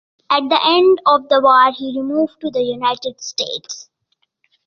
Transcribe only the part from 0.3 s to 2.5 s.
At the end of the war he moved to